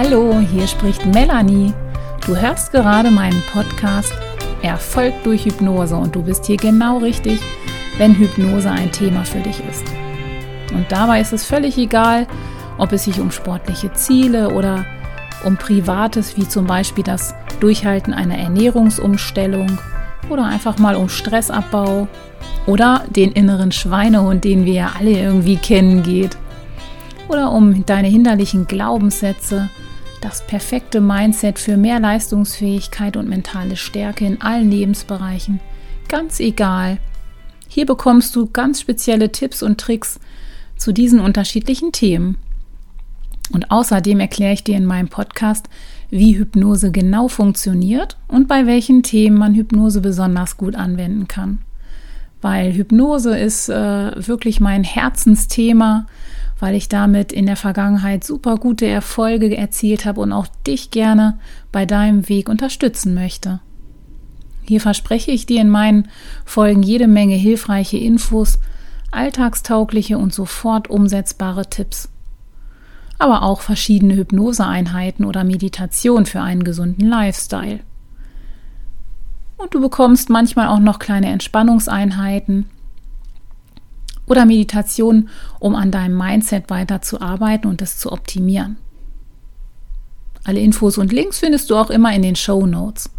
[0.00, 1.72] Hallo, hier spricht Melanie.
[2.24, 4.12] Du hörst gerade meinen Podcast
[4.62, 7.40] Erfolg durch Hypnose und du bist hier genau richtig,
[7.96, 9.82] wenn Hypnose ein Thema für dich ist.
[10.72, 12.28] Und dabei ist es völlig egal,
[12.78, 14.86] ob es sich um sportliche Ziele oder
[15.44, 19.80] um Privates wie zum Beispiel das Durchhalten einer Ernährungsumstellung
[20.30, 22.06] oder einfach mal um Stressabbau
[22.66, 26.38] oder den inneren Schweinehund, den wir ja alle irgendwie kennen, geht
[27.28, 29.68] oder um deine hinderlichen Glaubenssätze,
[30.20, 35.60] das perfekte Mindset für mehr Leistungsfähigkeit und mentale Stärke in allen Lebensbereichen.
[36.08, 36.98] Ganz egal.
[37.68, 40.18] Hier bekommst du ganz spezielle Tipps und Tricks
[40.76, 42.38] zu diesen unterschiedlichen Themen.
[43.52, 45.68] Und außerdem erkläre ich dir in meinem Podcast,
[46.10, 51.58] wie Hypnose genau funktioniert und bei welchen Themen man Hypnose besonders gut anwenden kann.
[52.40, 56.06] Weil Hypnose ist äh, wirklich mein Herzensthema
[56.58, 61.38] weil ich damit in der Vergangenheit super gute Erfolge erzielt habe und auch dich gerne
[61.72, 63.60] bei deinem Weg unterstützen möchte.
[64.66, 66.08] Hier verspreche ich dir in meinen
[66.44, 68.58] Folgen jede Menge hilfreiche Infos,
[69.10, 72.10] alltagstaugliche und sofort umsetzbare Tipps.
[73.18, 77.80] Aber auch verschiedene Hypnoseeinheiten oder Meditation für einen gesunden Lifestyle.
[79.56, 82.66] Und du bekommst manchmal auch noch kleine Entspannungseinheiten,
[84.28, 88.76] oder Meditation, um an deinem Mindset weiterzuarbeiten und es zu optimieren.
[90.44, 93.10] Alle Infos und Links findest du auch immer in den Show Notes.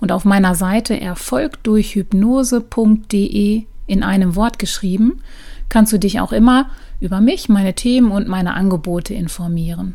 [0.00, 5.22] Und auf meiner Seite erfolgdurchhypnose.de in einem Wort geschrieben,
[5.68, 9.94] kannst du dich auch immer über mich, meine Themen und meine Angebote informieren.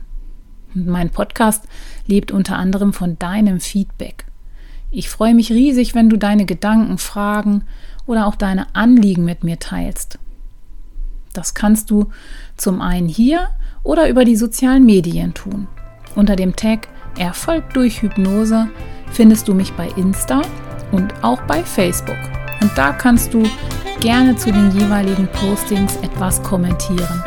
[0.75, 1.65] Und mein Podcast
[2.05, 4.27] lebt unter anderem von deinem Feedback.
[4.91, 7.63] Ich freue mich riesig, wenn du deine Gedanken, Fragen
[8.05, 10.19] oder auch deine Anliegen mit mir teilst.
[11.37, 12.07] Das kannst du
[12.55, 13.49] zum einen hier
[13.83, 15.67] oder über die sozialen Medien tun.
[16.15, 16.87] Unter dem Tag
[17.19, 18.67] Erfolg durch Hypnose
[19.11, 20.41] findest du mich bei Insta
[20.91, 22.17] und auch bei Facebook.
[22.59, 23.43] Und da kannst du
[23.99, 27.23] gerne zu den jeweiligen Postings etwas kommentieren.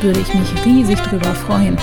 [0.00, 1.76] Würde ich mich riesig drüber freuen.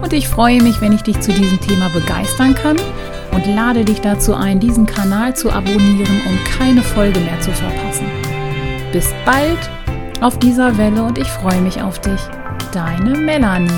[0.00, 2.76] Und ich freue mich, wenn ich dich zu diesem Thema begeistern kann
[3.32, 8.06] und lade dich dazu ein, diesen Kanal zu abonnieren, um keine Folge mehr zu verpassen.
[8.92, 9.81] Bis bald!
[10.22, 12.20] Auf dieser Welle und ich freue mich auf dich.
[12.72, 13.68] Deine Melanie.